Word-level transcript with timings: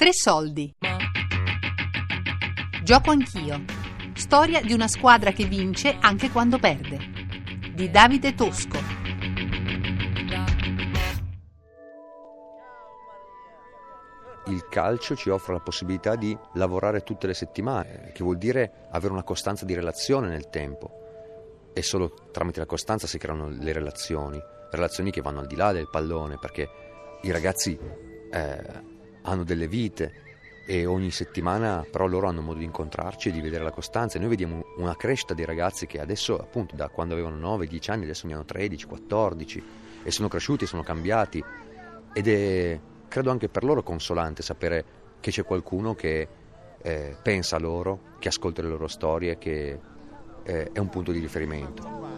Tre 0.00 0.14
soldi. 0.14 0.74
Gioco 2.82 3.10
anch'io. 3.10 3.64
Storia 4.14 4.62
di 4.62 4.72
una 4.72 4.88
squadra 4.88 5.30
che 5.30 5.44
vince 5.44 5.98
anche 6.00 6.30
quando 6.30 6.58
perde. 6.58 6.98
Di 7.74 7.90
Davide 7.90 8.34
Tosco. 8.34 8.78
Il 14.46 14.66
calcio 14.70 15.14
ci 15.16 15.28
offre 15.28 15.52
la 15.52 15.60
possibilità 15.60 16.16
di 16.16 16.34
lavorare 16.54 17.02
tutte 17.02 17.26
le 17.26 17.34
settimane, 17.34 18.12
che 18.14 18.24
vuol 18.24 18.38
dire 18.38 18.88
avere 18.92 19.12
una 19.12 19.22
costanza 19.22 19.66
di 19.66 19.74
relazione 19.74 20.28
nel 20.28 20.48
tempo. 20.48 21.68
E 21.74 21.82
solo 21.82 22.30
tramite 22.32 22.60
la 22.60 22.64
costanza 22.64 23.06
si 23.06 23.18
creano 23.18 23.50
le 23.50 23.72
relazioni, 23.74 24.40
relazioni 24.70 25.10
che 25.10 25.20
vanno 25.20 25.40
al 25.40 25.46
di 25.46 25.56
là 25.56 25.72
del 25.72 25.90
pallone, 25.90 26.38
perché 26.38 26.70
i 27.20 27.30
ragazzi 27.30 27.78
eh, 28.32 28.89
hanno 29.30 29.44
delle 29.44 29.68
vite 29.68 30.28
e 30.66 30.86
ogni 30.86 31.10
settimana 31.10 31.84
però 31.90 32.06
loro 32.06 32.28
hanno 32.28 32.42
modo 32.42 32.58
di 32.58 32.64
incontrarci 32.64 33.28
e 33.28 33.32
di 33.32 33.40
vedere 33.40 33.64
la 33.64 33.70
costanza 33.70 34.16
e 34.16 34.20
noi 34.20 34.30
vediamo 34.30 34.62
una 34.76 34.96
crescita 34.96 35.34
dei 35.34 35.44
ragazzi 35.44 35.86
che 35.86 36.00
adesso 36.00 36.38
appunto 36.38 36.76
da 36.76 36.88
quando 36.88 37.14
avevano 37.14 37.36
9, 37.36 37.66
10 37.66 37.90
anni 37.90 38.04
adesso 38.04 38.26
ne 38.26 38.34
hanno 38.34 38.44
13, 38.44 38.86
14 38.86 39.62
e 40.02 40.10
sono 40.10 40.28
cresciuti, 40.28 40.66
sono 40.66 40.82
cambiati 40.82 41.42
ed 42.12 42.28
è 42.28 42.80
credo 43.08 43.30
anche 43.30 43.48
per 43.48 43.64
loro 43.64 43.82
consolante 43.82 44.42
sapere 44.42 44.84
che 45.20 45.30
c'è 45.30 45.44
qualcuno 45.44 45.94
che 45.94 46.28
eh, 46.82 47.16
pensa 47.22 47.56
a 47.56 47.58
loro, 47.58 48.00
che 48.18 48.28
ascolta 48.28 48.62
le 48.62 48.68
loro 48.68 48.86
storie, 48.86 49.36
che 49.36 49.78
eh, 50.44 50.70
è 50.72 50.78
un 50.78 50.88
punto 50.88 51.12
di 51.12 51.18
riferimento. 51.18 52.09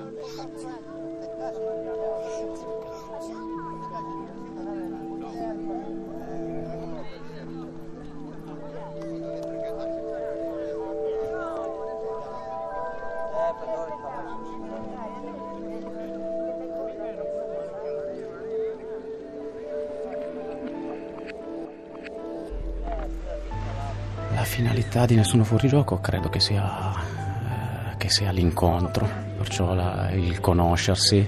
Finalità 24.53 25.06
di 25.06 25.14
Nessuno 25.14 25.45
Fuorigioco 25.45 25.98
credo 25.98 26.28
che 26.28 26.39
sia, 26.39 26.92
eh, 26.92 27.97
che 27.97 28.11
sia 28.11 28.31
l'incontro, 28.33 29.08
perciò 29.34 29.72
la, 29.72 30.11
il 30.11 30.41
conoscersi, 30.41 31.27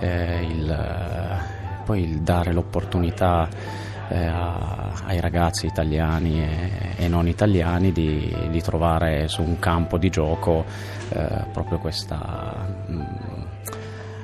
eh, 0.00 0.42
il, 0.42 0.70
eh, 0.70 1.82
poi 1.86 2.02
il 2.02 2.20
dare 2.20 2.52
l'opportunità 2.52 3.48
eh, 4.10 4.18
a, 4.18 4.92
ai 5.06 5.18
ragazzi 5.18 5.64
italiani 5.64 6.42
e, 6.42 7.04
e 7.04 7.08
non 7.08 7.26
italiani 7.26 7.90
di, 7.90 8.36
di, 8.50 8.60
trovare 8.60 9.28
su 9.28 9.40
un 9.40 9.58
campo 9.58 9.96
di 9.96 10.10
gioco 10.10 10.66
eh, 11.08 11.46
proprio 11.50 11.78
questa... 11.78 12.66
Mh, 12.86 12.92
mm, 12.92 13.02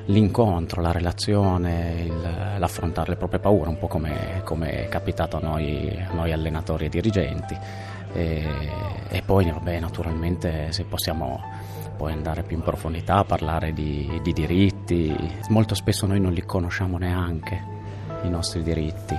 l'incontro, 0.07 0.83
la 0.83 0.93
relazione, 0.93 2.03
il, 2.05 2.57
l'affrontare 2.59 3.13
le 3.13 3.17
proprie 3.17 3.41
paure, 3.41 3.71
un 3.71 3.79
po' 3.79 3.87
come, 3.87 4.43
come 4.45 4.85
è 4.85 4.89
capitato 4.91 5.39
a 5.39 5.41
noi, 5.41 5.99
a 6.07 6.13
noi 6.13 6.31
allenatori 6.31 6.85
e 6.85 6.89
dirigenti. 6.91 7.57
E, 8.15 8.49
e 9.09 9.23
poi 9.23 9.51
vabbè, 9.51 9.81
naturalmente 9.81 10.71
se 10.71 10.85
possiamo 10.85 11.43
poi 11.97 12.13
andare 12.13 12.45
più 12.45 12.57
in 12.57 12.63
profondità, 12.63 13.25
parlare 13.25 13.73
di, 13.73 14.21
di 14.23 14.33
diritti, 14.33 15.15
molto 15.49 15.75
spesso 15.75 16.07
noi 16.07 16.21
non 16.21 16.33
li 16.33 16.45
conosciamo 16.45 16.97
neanche, 16.97 17.61
i 18.23 18.29
nostri 18.31 18.63
diritti. 18.63 19.17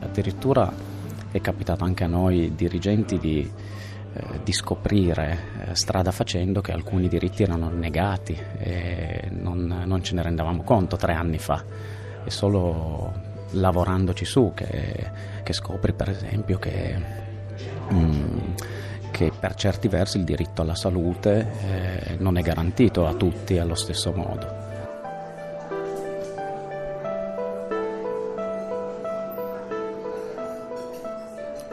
Addirittura 0.00 0.70
è 1.30 1.40
capitato 1.40 1.84
anche 1.84 2.04
a 2.04 2.08
noi 2.08 2.54
dirigenti 2.54 3.18
di, 3.18 3.50
eh, 4.14 4.40
di 4.42 4.52
scoprire 4.52 5.38
eh, 5.68 5.74
strada 5.74 6.10
facendo 6.10 6.60
che 6.60 6.72
alcuni 6.72 7.08
diritti 7.08 7.42
erano 7.42 7.70
negati 7.70 8.38
e 8.58 9.28
non, 9.30 9.84
non, 9.86 10.02
ce 10.02 10.14
ne 10.14 10.22
rendevamo 10.22 10.62
conto 10.62 10.96
tre 10.96 11.14
anni 11.14 11.38
fa. 11.38 11.64
È 12.24 12.28
solo 12.28 13.12
lavorandoci 13.52 14.24
su 14.24 14.52
che, 14.54 15.10
che 15.42 15.52
scopri 15.52 15.92
per 15.94 16.10
esempio 16.10 16.58
che, 16.58 16.96
mm, 17.92 18.38
che, 19.10 19.32
per 19.38 19.54
certi 19.54 19.88
versi 19.88 20.18
il 20.18 20.24
diritto 20.24 20.62
alla 20.62 20.74
salute 20.74 21.46
eh, 21.62 22.16
non 22.18 22.36
è 22.36 22.42
garantito 22.42 23.06
a 23.06 23.14
tutti 23.14 23.58
allo 23.58 23.74
stesso 23.74 24.12
modo. 24.12 24.60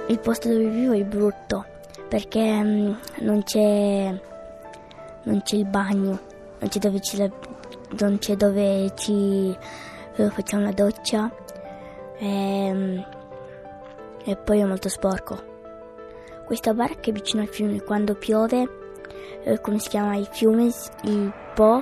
il 0.07 0.17
posto 0.17 0.49
dove 0.49 0.67
vivo 0.69 0.93
è 0.93 1.03
brutto 1.03 1.77
perché 2.09 2.39
um, 2.39 2.99
non, 3.19 3.43
c'è, 3.43 4.19
non 5.23 5.41
c'è 5.43 5.55
il 5.55 5.65
bagno, 5.65 6.19
non 6.59 6.69
c'è 6.69 6.79
dove, 6.79 6.99
ci, 6.99 7.31
non 7.99 8.17
c'è 8.17 8.35
dove 8.35 8.91
ci 8.95 9.55
dove 10.19 10.31
facciamo 10.31 10.63
la 10.63 10.71
doccia 10.71 11.31
e, 12.17 12.71
um, 12.71 13.05
e 14.25 14.35
poi 14.35 14.59
è 14.59 14.65
molto 14.65 14.89
sporco. 14.89 15.47
Questa 16.45 16.73
barca 16.73 17.09
è 17.09 17.13
vicino 17.13 17.41
al 17.41 17.47
fiume, 17.47 17.81
quando 17.83 18.15
piove, 18.15 18.67
eh, 19.43 19.61
come 19.61 19.79
si 19.79 19.87
chiama 19.87 20.15
il 20.15 20.27
fiume, 20.29 20.71
il 21.03 21.33
Po, 21.53 21.81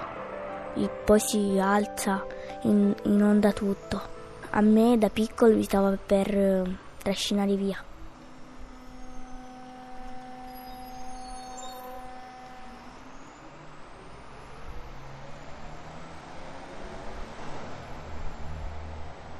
il 0.75 0.89
Po 1.05 1.17
si 1.17 1.57
alza, 1.59 2.25
in, 2.63 2.93
inonda 3.03 3.53
tutto. 3.53 4.15
A 4.51 4.61
me 4.61 4.97
da 4.97 5.09
piccolo 5.09 5.55
mi 5.55 5.63
stava 5.63 5.97
per 6.03 6.37
eh, 6.37 6.63
trascinare 7.01 7.55
via. 7.55 7.86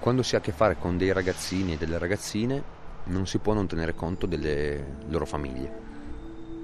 Quando 0.08 0.24
si 0.24 0.36
ha 0.36 0.38
a 0.38 0.42
che 0.42 0.54
fare 0.54 0.78
con 0.80 0.98
dei 0.98 1.12
ragazzini 1.12 1.74
e 1.74 1.78
delle 1.78 1.98
ragazzine 1.98 2.64
non 3.08 3.28
si 3.28 3.40
può 3.40 3.52
non 3.52 3.68
tenere 3.68 3.94
conto 3.94 4.26
delle 4.26 5.00
loro 5.10 5.26
famiglie. 5.26 5.70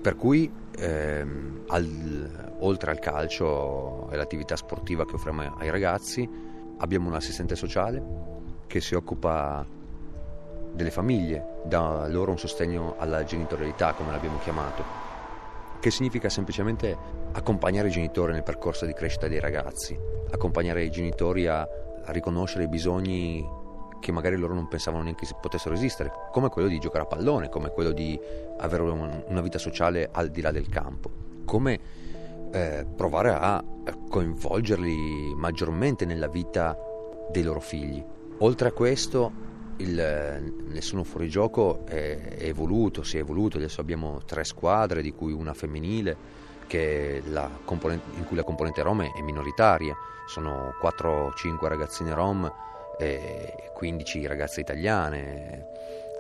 Per 0.02 0.16
cui, 0.16 0.50
ehm, 0.78 1.64
al, 1.68 2.56
oltre 2.60 2.92
al 2.92 3.00
calcio 3.00 4.10
e 4.10 4.14
all'attività 4.14 4.56
sportiva 4.56 5.06
che 5.06 5.16
offriamo 5.16 5.58
ai 5.58 5.70
ragazzi, 5.70 6.26
abbiamo 6.78 7.10
un 7.10 7.16
assistente 7.16 7.58
sociale 7.58 8.02
che 8.66 8.80
si 8.80 8.96
occupa 8.96 9.68
delle 10.72 10.92
famiglie, 10.92 11.64
dà 11.66 12.08
loro 12.08 12.32
un 12.32 12.40
sostegno 12.40 12.96
alla 12.98 13.26
genitorialità, 13.26 13.92
come 13.92 14.12
l'abbiamo 14.12 14.40
chiamato, 14.40 15.03
che 15.84 15.92
significa 15.92 16.30
semplicemente 16.30 16.98
accompagnare 17.34 17.90
i 17.90 17.92
genitori 17.92 18.32
nel 18.32 18.44
percorso 18.44 18.86
di 18.86 18.94
crescita 18.94 19.28
dei 19.28 19.42
ragazzi, 19.42 20.00
accompagnare 20.32 20.82
i 20.82 20.90
genitori 20.90 21.46
a 21.46 21.68
a 22.06 22.12
riconoscere 22.12 22.64
i 22.64 22.68
bisogni 22.68 23.48
che 24.00 24.12
magari 24.12 24.36
loro 24.36 24.54
non 24.54 24.68
pensavano 24.68 25.04
neanche 25.04 25.26
si 25.26 25.34
potessero 25.40 25.76
esistere, 25.76 26.12
come 26.32 26.50
quello 26.50 26.68
di 26.68 26.78
giocare 26.78 27.04
a 27.04 27.08
pallone, 27.08 27.48
come 27.48 27.70
quello 27.70 27.92
di 27.92 28.20
avere 28.58 28.84
una 28.84 29.42
vita 29.42 29.58
sociale 29.58 30.10
al 30.12 30.30
di 30.30 30.42
là 30.42 30.52
del 30.52 30.68
campo, 30.68 31.10
come 31.46 31.80
eh, 32.52 32.86
provare 32.96 33.30
a 33.30 33.64
coinvolgerli 34.10 35.34
maggiormente 35.36 36.04
nella 36.04 36.28
vita 36.28 36.78
dei 37.32 37.44
loro 37.44 37.62
figli. 37.62 38.04
Oltre 38.40 38.68
a 38.68 38.72
questo, 38.74 39.32
il 39.78 40.54
Nessuno 40.68 41.04
Fuori 41.04 41.30
Gioco 41.30 41.86
è, 41.86 42.36
è 42.38 42.46
evoluto, 42.46 43.04
si 43.04 43.18
è 43.18 43.20
evoluto, 43.20 43.58
adesso 43.58 43.82
abbiamo 43.82 44.22
tre 44.26 44.44
squadre, 44.44 45.02
di 45.02 45.12
cui 45.12 45.34
una 45.34 45.54
femminile, 45.54 46.42
in 46.70 48.26
cui 48.26 48.36
la 48.36 48.44
componente 48.44 48.82
rom 48.82 49.04
è 49.04 49.22
minoritaria, 49.22 49.96
sono 50.26 50.74
4-5 50.82 51.68
ragazzine 51.68 52.14
rom 52.14 52.52
e 52.98 53.72
15 53.74 54.26
ragazze 54.26 54.62
italiane, 54.62 55.66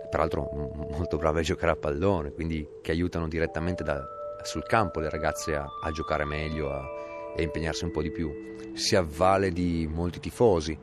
peraltro 0.09 0.49
molto 0.91 1.17
brave 1.17 1.39
a 1.39 1.43
giocare 1.43 1.71
a 1.71 1.75
pallone, 1.75 2.31
quindi 2.31 2.67
che 2.81 2.91
aiutano 2.91 3.27
direttamente 3.27 3.83
da, 3.83 4.03
sul 4.43 4.63
campo 4.63 4.99
le 4.99 5.09
ragazze 5.09 5.55
a, 5.55 5.65
a 5.81 5.91
giocare 5.91 6.25
meglio 6.25 7.01
e 7.35 7.41
impegnarsi 7.41 7.83
un 7.83 7.91
po' 7.91 8.01
di 8.01 8.11
più. 8.11 8.31
Si 8.73 8.95
avvale 8.95 9.51
di 9.51 9.87
molti 9.91 10.19
tifosi, 10.19 10.77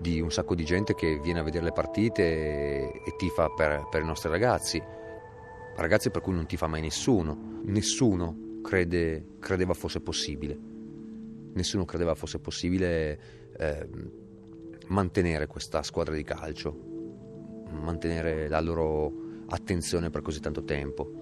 di 0.00 0.20
un 0.20 0.32
sacco 0.32 0.54
di 0.54 0.64
gente 0.64 0.94
che 0.94 1.18
viene 1.20 1.40
a 1.40 1.42
vedere 1.42 1.64
le 1.64 1.72
partite 1.72 2.90
e, 2.90 3.14
tifa 3.18 3.50
per, 3.50 3.86
per 3.90 4.00
i 4.00 4.06
nostri 4.06 4.30
ragazzi, 4.30 4.82
ragazzi 5.76 6.10
per 6.10 6.22
cui 6.22 6.32
non 6.32 6.46
tifa 6.46 6.66
mai 6.66 6.80
nessuno, 6.80 7.60
nessuno 7.64 8.60
crede, 8.62 9.36
credeva 9.38 9.74
fosse 9.74 10.00
possibile. 10.00 10.58
Nessuno 11.52 11.84
credeva 11.84 12.14
fosse 12.14 12.38
possibile 12.38 13.20
eh, 13.58 13.88
mantenere 14.86 15.46
questa 15.46 15.82
squadra 15.82 16.14
di 16.14 16.22
calcio, 16.24 16.74
mantenere 17.70 18.48
la 18.48 18.60
loro 18.60 19.12
attenzione 19.48 20.08
per 20.08 20.22
così 20.22 20.40
tanto 20.40 20.64
tempo. 20.64 21.12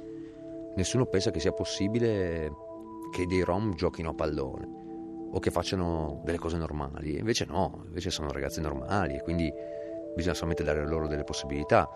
Nessuno 0.77 1.07
pensa 1.07 1.33
che 1.33 1.41
sia 1.41 1.53
possibile 1.53 2.53
che 3.11 3.27
dei 3.27 3.43
rom 3.43 3.75
giochino 3.75 4.11
a 4.11 4.15
pallone 4.15 4.79
o 5.31 5.39
che 5.41 5.51
facciano 5.51 6.21
delle 6.25 6.39
cose 6.39 6.57
normali. 6.57 7.19
Invece 7.19 7.45
no, 7.45 7.83
invece 7.87 8.11
sono 8.11 8.31
ragazzi 8.31 8.61
normali 8.61 9.17
e 9.17 9.23
quindi 9.23 9.53
bisogna 10.15 10.35
solamente 10.35 10.65
dare 10.65 10.87
loro 10.87 11.07
delle 11.07 11.25
possibilità. 11.25 11.89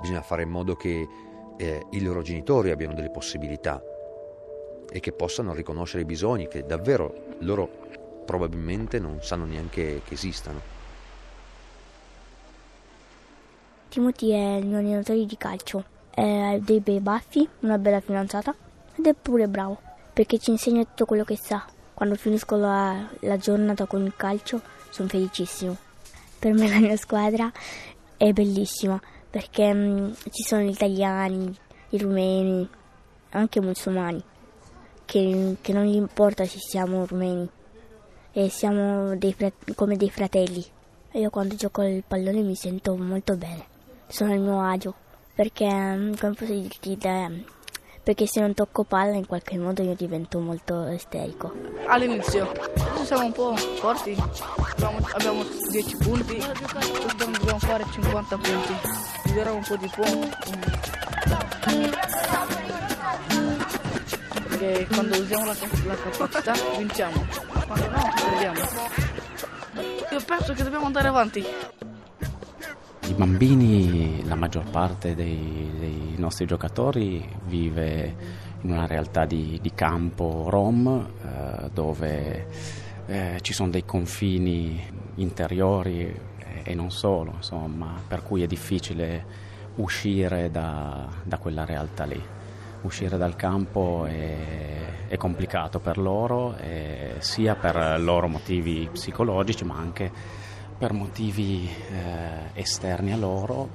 Bisogna 0.00 0.22
fare 0.22 0.42
in 0.42 0.50
modo 0.50 0.74
che 0.74 1.06
eh, 1.56 1.86
i 1.90 2.02
loro 2.02 2.22
genitori 2.22 2.70
abbiano 2.70 2.94
delle 2.94 3.10
possibilità 3.10 3.82
e 4.90 5.00
che 5.00 5.12
possano 5.12 5.54
riconoscere 5.54 6.02
i 6.02 6.06
bisogni 6.06 6.48
che 6.48 6.64
davvero 6.66 7.36
loro 7.40 7.68
probabilmente 8.24 8.98
non 8.98 9.22
sanno 9.22 9.44
neanche 9.44 10.02
che 10.04 10.14
esistano. 10.14 10.80
Timothy 13.88 14.30
è 14.30 14.56
il 14.56 14.66
mio 14.66 14.78
allenatore 14.78 15.24
di 15.24 15.36
calcio, 15.36 15.84
ha 16.14 16.58
dei 16.58 16.80
bei 16.80 17.00
baffi, 17.00 17.46
una 17.60 17.78
bella 17.78 18.00
fidanzata 18.00 18.54
ed 18.96 19.06
è 19.06 19.14
pure 19.14 19.48
bravo 19.48 19.78
perché 20.12 20.38
ci 20.38 20.50
insegna 20.50 20.84
tutto 20.84 21.06
quello 21.06 21.24
che 21.24 21.36
sa. 21.36 21.64
Quando 21.94 22.14
finisco 22.14 22.56
la, 22.56 23.08
la 23.20 23.36
giornata 23.36 23.86
con 23.86 24.04
il 24.04 24.14
calcio 24.16 24.60
sono 24.90 25.08
felicissimo. 25.08 25.76
Per 26.38 26.52
me 26.52 26.68
la 26.68 26.78
mia 26.78 26.96
squadra 26.96 27.50
è 28.16 28.32
bellissima 28.32 29.00
perché 29.30 29.72
mh, 29.72 30.14
ci 30.30 30.42
sono 30.42 30.62
gli 30.62 30.70
italiani, 30.70 31.56
i 31.90 31.98
rumeni, 31.98 32.68
anche 33.30 33.58
i 33.58 33.62
musulmani, 33.62 34.22
che, 35.04 35.56
che, 35.60 35.72
non 35.72 35.84
gli 35.84 35.94
importa 35.94 36.44
se 36.44 36.58
siamo 36.58 37.06
rumeni 37.06 37.48
e 38.32 38.48
siamo 38.50 39.16
dei, 39.16 39.34
come 39.74 39.96
dei 39.96 40.10
fratelli. 40.10 40.64
Io 41.12 41.30
quando 41.30 41.54
gioco 41.54 41.82
il 41.82 42.04
pallone 42.06 42.42
mi 42.42 42.54
sento 42.54 42.94
molto 42.96 43.36
bene, 43.36 43.64
sono 44.06 44.32
al 44.32 44.40
mio 44.40 44.60
agio 44.60 44.94
perché, 45.34 45.66
come 45.66 46.34
posso 46.34 46.52
dirti, 46.52 46.98
perché 48.02 48.26
se 48.26 48.40
non 48.40 48.52
tocco 48.54 48.82
palla 48.82 49.14
in 49.14 49.26
qualche 49.26 49.56
modo 49.58 49.82
io 49.82 49.94
divento 49.94 50.40
molto 50.40 50.88
isterico. 50.88 51.52
All'inizio 51.86 52.50
siamo 53.04 53.26
un 53.26 53.32
po' 53.32 53.56
forti, 53.56 54.16
abbiamo, 54.72 54.98
abbiamo 55.12 55.44
10 55.70 55.96
punti, 55.98 56.42
dobbiamo 57.16 57.58
fare 57.58 57.84
50 57.90 58.36
punti, 58.36 58.74
migliorare 59.26 59.56
un 59.56 59.64
po' 59.64 59.76
di 59.76 59.88
più. 59.88 60.02
Perché 64.48 64.86
quando 64.92 65.18
usiamo 65.18 65.44
la, 65.46 65.56
la 65.86 65.94
capacità 65.94 66.52
vinciamo, 66.76 67.26
quando 67.66 67.88
no 67.90 68.12
perdiamo. 68.14 68.60
Io 70.10 70.20
penso 70.26 70.52
che 70.52 70.62
dobbiamo 70.64 70.86
andare 70.86 71.08
avanti. 71.08 71.46
I 73.12 73.14
bambini, 73.14 74.24
la 74.24 74.36
maggior 74.36 74.70
parte 74.70 75.14
dei, 75.14 75.70
dei, 75.78 76.14
nostri 76.16 76.46
giocatori 76.46 77.22
vive 77.44 78.16
in 78.62 78.70
una 78.70 78.86
realtà 78.86 79.26
di, 79.26 79.58
di 79.60 79.74
campo 79.74 80.46
rom 80.48 81.10
eh, 81.22 81.68
dove 81.74 82.46
eh, 83.04 83.38
ci 83.42 83.52
sono 83.52 83.68
dei 83.68 83.84
confini 83.84 84.82
interiori 85.16 86.04
e, 86.06 86.62
e, 86.62 86.74
non 86.74 86.90
solo, 86.90 87.34
insomma, 87.36 88.00
per 88.08 88.22
cui 88.22 88.44
è 88.44 88.46
difficile 88.46 89.26
uscire 89.74 90.50
da, 90.50 91.06
da 91.22 91.36
quella 91.36 91.66
realtà 91.66 92.04
lì. 92.04 92.20
Uscire 92.80 93.18
dal 93.18 93.36
campo 93.36 94.06
è, 94.06 95.08
è 95.08 95.18
complicato 95.18 95.80
per 95.80 95.98
loro, 95.98 96.56
sia 97.18 97.56
per 97.56 98.00
loro 98.00 98.26
motivi 98.26 98.88
psicologici 98.90 99.64
ma 99.66 99.76
anche 99.76 100.50
per 100.82 100.94
motivi 100.94 101.68
eh, 101.68 102.60
esterni 102.60 103.12
a 103.12 103.16
loro 103.16 103.68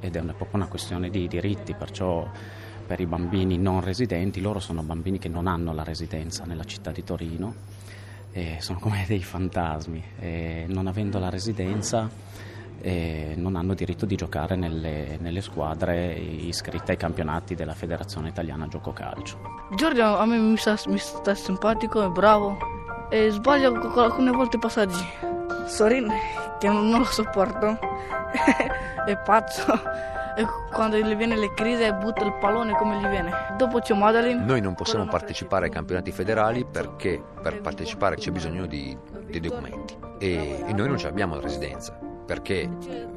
ed 0.00 0.16
è 0.16 0.18
una, 0.18 0.32
proprio 0.32 0.56
una 0.56 0.66
questione 0.66 1.08
di 1.08 1.28
diritti, 1.28 1.72
perciò 1.72 2.28
per 2.84 2.98
i 2.98 3.06
bambini 3.06 3.56
non 3.56 3.80
residenti, 3.80 4.40
loro 4.40 4.58
sono 4.58 4.82
bambini 4.82 5.20
che 5.20 5.28
non 5.28 5.46
hanno 5.46 5.72
la 5.72 5.84
residenza 5.84 6.42
nella 6.46 6.64
città 6.64 6.90
di 6.90 7.04
Torino, 7.04 7.54
sono 8.58 8.80
come 8.80 9.04
dei 9.06 9.22
fantasmi 9.22 10.02
e 10.18 10.64
non 10.66 10.88
avendo 10.88 11.20
la 11.20 11.28
residenza 11.28 12.10
eh, 12.80 13.34
non 13.36 13.54
hanno 13.54 13.74
diritto 13.74 14.04
di 14.04 14.16
giocare 14.16 14.56
nelle, 14.56 15.16
nelle, 15.20 15.40
squadre 15.40 16.12
iscritte 16.14 16.92
ai 16.92 16.96
campionati 16.96 17.54
della 17.54 17.74
Federazione 17.74 18.30
Italiana 18.30 18.66
Gioco 18.66 18.92
Calcio. 18.92 19.38
Giorgio 19.76 20.16
a 20.16 20.26
me 20.26 20.38
mi 20.38 20.56
sta, 20.56 20.76
mi 20.88 20.98
sta 20.98 21.36
simpatico, 21.36 22.04
è 22.04 22.08
bravo 22.08 22.58
e 23.10 23.30
sbaglia 23.30 23.68
alcune 23.68 24.32
volte 24.32 24.58
passaggi. 24.58 25.27
Sorin, 25.68 26.10
che 26.58 26.66
non, 26.66 26.90
lo 26.90 27.04
sopporto, 27.04 27.78
è 29.06 29.16
pazzo. 29.18 29.64
E 30.36 30.46
quando 30.72 30.96
gli 30.96 31.16
viene 31.16 31.36
le 31.36 31.52
crisi 31.52 31.92
butta 31.94 32.24
il 32.24 32.32
pallone 32.34 32.76
come 32.76 32.98
gli 32.98 33.06
viene. 33.06 33.32
Dopo 33.56 33.80
c'è 33.80 33.94
Madeline. 33.94 34.44
Noi 34.44 34.60
non 34.60 34.74
possiamo 34.74 35.04
partecipare 35.06 35.66
ai 35.66 35.70
campionati 35.70 36.12
federali 36.12 36.64
perché 36.64 37.20
per 37.42 37.60
partecipare 37.60 38.14
c'è 38.16 38.30
bisogno 38.30 38.66
di, 38.66 38.96
di 39.26 39.40
documenti. 39.40 39.96
E, 40.18 40.62
e, 40.64 40.72
noi 40.72 40.88
non 40.88 40.98
abbiamo 41.04 41.34
la 41.34 41.40
residenza. 41.40 41.98
Perché 42.24 42.68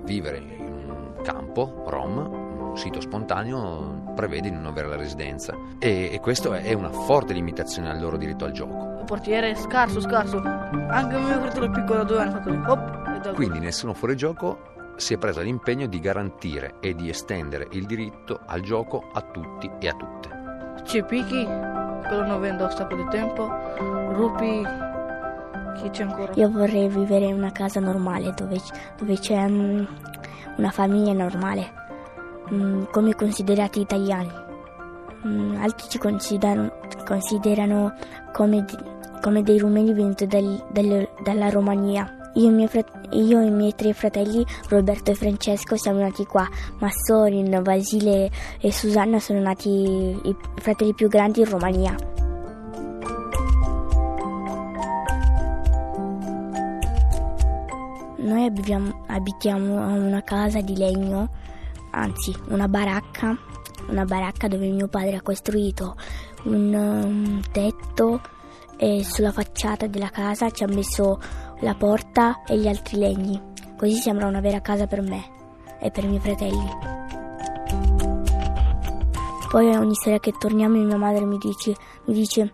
vivere 0.03 0.37
in 0.37 0.89
un 0.89 1.21
campo, 1.23 1.83
Rom, 1.85 2.17
un 2.17 2.77
sito 2.77 2.99
spontaneo, 2.99 4.13
prevede 4.15 4.49
di 4.49 4.55
non 4.55 4.65
avere 4.65 4.87
la 4.87 4.95
residenza. 4.95 5.55
E, 5.77 6.09
e 6.11 6.19
questo 6.19 6.53
è 6.53 6.73
una 6.73 6.91
forte 6.91 7.33
limitazione 7.33 7.91
al 7.91 7.99
loro 7.99 8.17
diritto 8.17 8.45
al 8.45 8.51
gioco 8.51 8.90
portiere 9.11 9.55
scarso, 9.55 9.99
scarso. 9.99 10.41
Anche 10.41 11.17
mio 11.17 11.41
fratello 11.41 11.69
piccolo 11.69 11.97
da 11.97 12.03
due 12.05 12.19
anni 12.21 12.29
ha 12.29 12.37
fatto 12.37 12.49
lì. 12.49 12.61
Hop, 12.65 13.33
Quindi 13.33 13.59
nessuno 13.59 13.93
fuorigioco 13.93 14.93
si 14.95 15.13
è 15.13 15.17
preso 15.17 15.41
l'impegno 15.41 15.85
di 15.85 15.99
garantire 15.99 16.75
e 16.79 16.95
di 16.95 17.09
estendere 17.09 17.67
il 17.71 17.85
diritto 17.85 18.39
al 18.45 18.61
gioco 18.61 19.09
a 19.11 19.19
tutti 19.19 19.69
e 19.79 19.87
a 19.89 19.93
tutte. 19.93 20.29
C'è 20.83 21.03
Picchi, 21.03 21.43
quello 21.43 22.25
non 22.25 22.39
vende 22.39 22.63
un 22.63 22.71
sacco 22.71 22.95
di 22.95 23.05
tempo. 23.09 23.51
Rupi, 24.13 24.63
chi 25.75 25.89
c'è 25.89 26.03
ancora? 26.03 26.31
Io 26.35 26.49
vorrei 26.49 26.87
vivere 26.87 27.25
in 27.25 27.33
una 27.33 27.51
casa 27.51 27.81
normale 27.81 28.33
dove, 28.33 28.61
dove 28.97 29.19
c'è 29.19 29.43
um, 29.43 29.85
una 30.55 30.71
famiglia 30.71 31.11
normale, 31.11 31.69
um, 32.49 32.89
come 32.89 33.13
considerati 33.15 33.81
italiani. 33.81 34.31
Um, 35.23 35.57
altri 35.61 35.89
ci 35.89 35.97
considerano, 35.97 36.71
considerano 37.05 37.93
come 38.31 38.63
come 39.21 39.43
dei 39.43 39.57
rumeni 39.57 39.93
venuti 39.93 40.27
dal, 40.27 40.67
dal, 40.71 41.07
dalla 41.23 41.49
Romania. 41.49 42.17
Io 42.33 42.49
e, 42.49 42.85
io 43.11 43.41
e, 43.41 43.45
i 43.45 43.51
miei 43.51 43.75
tre 43.75 43.93
fratelli, 43.93 44.45
Roberto 44.69 45.11
e 45.11 45.15
Francesco, 45.15 45.75
siamo 45.77 45.99
nati 45.99 46.25
qua, 46.25 46.47
ma 46.79 46.89
Sorin, 46.89 47.61
Vasile 47.63 48.29
e 48.59 48.71
Susanna 48.71 49.19
sono 49.19 49.39
nati 49.39 49.69
i 49.69 50.35
fratelli 50.55 50.93
più 50.93 51.07
grandi 51.07 51.41
in 51.41 51.49
Romania. 51.49 51.95
Noi 58.17 58.45
abitiamo, 58.45 59.03
abitiamo 59.07 59.81
a 59.81 59.87
una 59.87 60.23
casa 60.23 60.61
di 60.61 60.77
legno, 60.77 61.29
anzi 61.91 62.33
una 62.47 62.67
baracca, 62.69 63.37
una 63.89 64.05
baracca 64.05 64.47
dove 64.47 64.69
mio 64.69 64.87
padre 64.87 65.17
ha 65.17 65.21
costruito 65.21 65.95
un 66.43 66.73
um, 66.73 67.41
tetto 67.51 68.21
e 68.81 69.03
sulla 69.03 69.31
facciata 69.31 69.85
della 69.85 70.09
casa 70.09 70.49
ci 70.49 70.63
ha 70.63 70.67
messo 70.67 71.19
la 71.59 71.75
porta 71.75 72.41
e 72.47 72.57
gli 72.57 72.67
altri 72.67 72.97
legni. 72.97 73.39
Così 73.77 73.93
sembra 73.93 74.25
una 74.25 74.39
vera 74.39 74.59
casa 74.59 74.87
per 74.87 75.03
me 75.03 75.23
e 75.79 75.91
per 75.91 76.03
i 76.03 76.07
miei 76.07 76.19
fratelli. 76.19 76.67
Poi 79.51 79.75
ogni 79.75 79.93
sera 79.93 80.17
che 80.17 80.31
torniamo 80.31 80.77
mia 80.77 80.97
madre 80.97 81.25
mi 81.25 81.37
dice, 81.37 81.75
mi 82.05 82.13
dice 82.15 82.53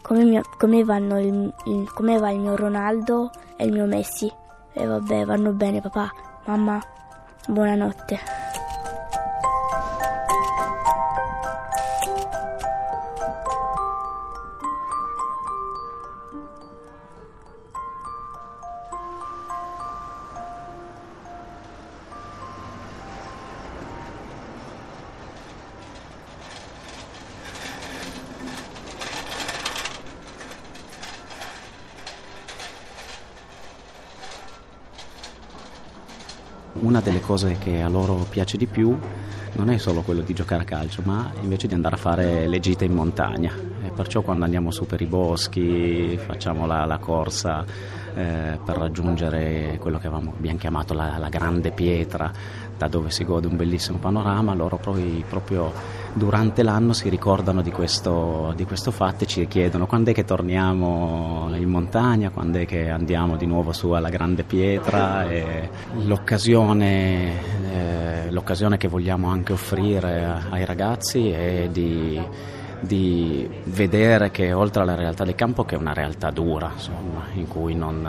come, 0.00 0.24
mio, 0.24 0.40
come, 0.56 0.78
il, 0.78 1.54
il, 1.66 1.92
come 1.92 2.18
va 2.18 2.30
il 2.30 2.40
mio 2.40 2.56
Ronaldo 2.56 3.30
e 3.58 3.66
il 3.66 3.72
mio 3.72 3.84
Messi. 3.84 4.32
E 4.72 4.86
vabbè, 4.86 5.26
vanno 5.26 5.52
bene 5.52 5.82
papà, 5.82 6.10
mamma, 6.46 6.80
buonanotte. 7.48 8.45
Una 36.86 37.00
delle 37.00 37.20
cose 37.20 37.56
che 37.58 37.82
a 37.82 37.88
loro 37.88 38.14
piace 38.30 38.56
di 38.56 38.66
più 38.66 38.96
non 39.54 39.70
è 39.70 39.78
solo 39.78 40.02
quello 40.02 40.20
di 40.20 40.34
giocare 40.34 40.62
a 40.62 40.64
calcio, 40.64 41.02
ma 41.04 41.32
invece 41.40 41.66
di 41.66 41.74
andare 41.74 41.96
a 41.96 41.98
fare 41.98 42.46
le 42.46 42.60
gite 42.60 42.84
in 42.84 42.92
montagna. 42.92 43.52
E 43.82 43.90
perciò 43.90 44.20
quando 44.20 44.44
andiamo 44.44 44.70
su 44.70 44.86
per 44.86 45.00
i 45.00 45.06
boschi 45.06 46.16
facciamo 46.18 46.66
la, 46.66 46.84
la 46.84 46.98
corsa 46.98 47.64
eh, 48.14 48.58
per 48.64 48.76
raggiungere 48.76 49.78
quello 49.80 49.98
che 49.98 50.06
avevamo, 50.06 50.34
abbiamo 50.36 50.58
chiamato 50.58 50.94
la, 50.94 51.16
la 51.18 51.28
grande 51.28 51.72
pietra 51.72 52.30
da 52.76 52.86
dove 52.86 53.10
si 53.10 53.24
gode 53.24 53.46
un 53.48 53.56
bellissimo 53.56 53.98
panorama, 53.98 54.54
loro 54.54 54.76
poi 54.76 55.24
proprio 55.28 55.72
durante 56.16 56.62
l'anno 56.62 56.94
si 56.94 57.10
ricordano 57.10 57.60
di 57.60 57.70
questo, 57.70 58.54
di 58.56 58.64
questo 58.64 58.90
fatto 58.90 59.24
e 59.24 59.26
ci 59.26 59.46
chiedono 59.46 59.86
quando 59.86 60.10
è 60.10 60.14
che 60.14 60.24
torniamo 60.24 61.50
in 61.54 61.68
montagna, 61.68 62.30
quando 62.30 62.58
è 62.58 62.64
che 62.64 62.88
andiamo 62.88 63.36
di 63.36 63.44
nuovo 63.44 63.72
su 63.72 63.90
alla 63.90 64.08
Grande 64.08 64.42
Pietra. 64.42 65.26
L'occasione, 66.04 67.32
eh, 67.70 68.30
l'occasione 68.30 68.78
che 68.78 68.88
vogliamo 68.88 69.28
anche 69.28 69.52
offrire 69.52 70.40
ai 70.48 70.64
ragazzi 70.64 71.28
è 71.28 71.68
di 71.70 72.18
di 72.80 73.48
vedere 73.64 74.30
che 74.30 74.52
oltre 74.52 74.82
alla 74.82 74.94
realtà 74.94 75.24
del 75.24 75.34
campo, 75.34 75.64
che 75.64 75.76
è 75.76 75.78
una 75.78 75.92
realtà 75.92 76.30
dura, 76.30 76.70
insomma, 76.72 77.26
in 77.34 77.48
cui 77.48 77.74
non, 77.74 78.06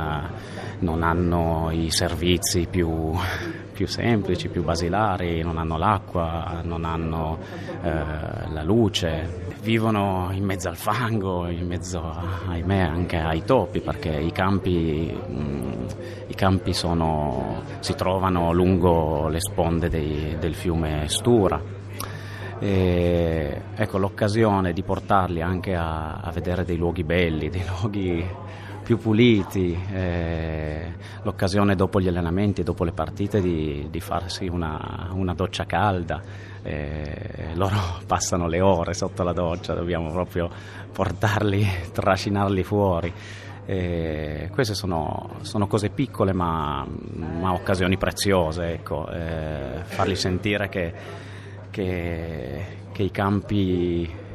non 0.79 1.03
hanno 1.03 1.69
i 1.71 1.89
servizi 1.89 2.67
più, 2.69 3.11
più, 3.73 3.87
semplici, 3.87 4.49
più 4.49 4.63
basilari, 4.63 5.41
non 5.41 5.57
hanno 5.57 5.77
l'acqua, 5.77 6.61
non 6.63 6.83
hanno 6.85 7.37
eh, 7.81 8.49
la 8.49 8.63
luce, 8.63 9.45
vivono 9.61 10.29
in 10.31 10.43
mezzo 10.43 10.69
al 10.69 10.77
fango, 10.77 11.47
in 11.47 11.65
mezzo, 11.65 12.01
ahimè, 12.47 12.79
anche 12.79 13.17
ai 13.17 13.43
topi, 13.43 13.79
perché 13.79 14.09
i 14.09 14.31
campi, 14.31 15.11
mh, 15.11 15.33
mm, 15.33 15.85
i 16.27 16.35
campi 16.35 16.73
sono, 16.73 17.63
si 17.79 17.95
trovano 17.95 18.51
lungo 18.51 19.27
le 19.29 19.39
sponde 19.39 19.89
dei, 19.89 20.35
del 20.39 20.55
fiume 20.55 21.07
Stura 21.07 21.75
e, 22.59 23.61
ecco, 23.75 23.97
l'occasione 23.97 24.73
di 24.73 24.81
portarli 24.81 25.41
anche 25.41 25.75
a, 25.75 26.15
a, 26.15 26.31
vedere 26.31 26.65
dei 26.65 26.77
luoghi 26.77 27.03
belli, 27.03 27.49
dei 27.49 27.63
luoghi 27.79 28.25
più 28.83 28.97
puliti, 28.97 29.77
eh, 29.91 30.93
l'occasione 31.21 31.75
dopo 31.75 31.99
gli 31.99 32.07
allenamenti, 32.07 32.63
dopo 32.63 32.83
le 32.83 32.93
partite 32.93 33.41
di, 33.41 33.87
di 33.91 33.99
farsi 33.99 34.47
una, 34.47 35.09
una, 35.11 35.33
doccia 35.33 35.65
calda. 35.65 36.21
Eh, 36.63 37.51
loro 37.55 37.75
passano 38.07 38.47
le 38.47 38.61
ore 38.61 38.93
sotto 38.93 39.23
la 39.23 39.33
doccia, 39.33 39.73
dobbiamo 39.73 40.09
proprio 40.11 40.49
portarli, 40.91 41.67
trascinarli 41.91 42.63
fuori. 42.63 43.13
Eh, 43.65 44.49
queste 44.53 44.73
sono, 44.73 45.31
sono, 45.41 45.67
cose 45.67 45.89
piccole 45.89 46.31
ma, 46.31 46.87
ma 46.87 47.51
occasioni 47.51 47.97
preziose, 47.97 48.71
ecco. 48.71 49.09
Eh, 49.09 49.81
farli 49.83 50.15
sentire 50.15 50.69
che 50.69 50.93
che, 51.69 52.65
che 52.91 53.03
i 53.03 53.11
campi 53.11 54.25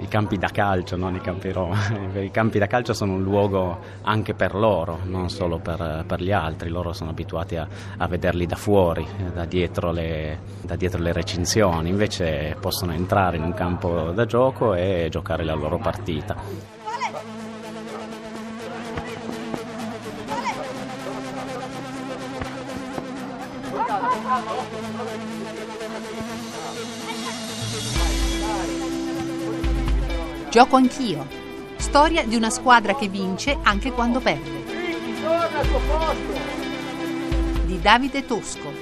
i 0.00 0.08
campi 0.08 0.38
da 0.38 0.48
calcio, 0.48 0.96
non 0.96 1.14
i 1.14 1.20
campi 1.20 1.52
Roma. 1.52 1.76
I 2.16 2.30
campi 2.30 2.58
da 2.58 2.66
calcio 2.66 2.94
sono 2.94 3.12
un 3.12 3.22
luogo 3.22 3.78
anche 4.02 4.34
per 4.34 4.54
loro, 4.54 5.00
non 5.04 5.28
solo 5.28 5.58
per, 5.58 6.04
per 6.06 6.22
gli 6.22 6.32
altri. 6.32 6.70
Loro 6.70 6.92
sono 6.92 7.10
abituati 7.10 7.56
a, 7.56 7.68
a 7.98 8.06
vederli 8.06 8.46
da 8.46 8.56
fuori, 8.56 9.06
da 9.32 9.44
dietro, 9.44 9.92
le, 9.92 10.38
da 10.62 10.76
dietro, 10.76 11.00
le, 11.02 11.12
recinzioni. 11.12 11.90
Invece 11.90 12.56
possono 12.58 12.92
entrare 12.92 13.36
in 13.36 13.42
un 13.42 13.52
campo 13.52 14.10
da 14.12 14.24
gioco 14.24 14.74
e 14.74 15.08
giocare 15.10 15.44
la 15.44 15.54
loro 15.54 15.78
partita. 15.78 16.79
Gioco 30.50 30.74
anch'io. 30.74 31.24
Storia 31.76 32.24
di 32.24 32.34
una 32.34 32.50
squadra 32.50 32.96
che 32.96 33.06
vince 33.06 33.56
anche 33.62 33.92
quando 33.92 34.18
perde. 34.18 34.64
Di 37.66 37.80
Davide 37.80 38.26
Tosco. 38.26 38.72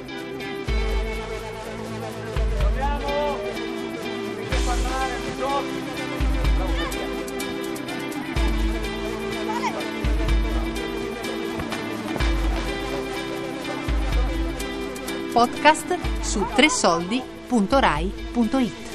Podcast 15.33 15.99
su 16.23 16.47
tresoldi.rai.it 16.55 18.88